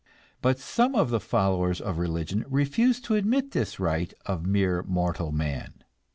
[0.41, 5.31] But some of the followers of religion refuse to admit this right of mere mortal
[5.31, 5.83] man.